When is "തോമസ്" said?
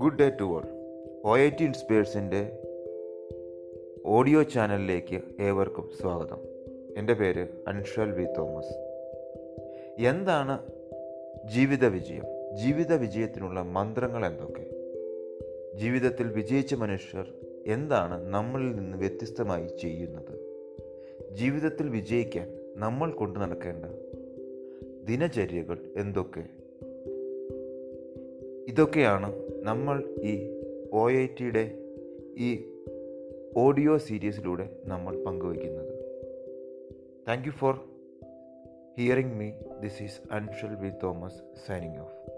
8.24-8.74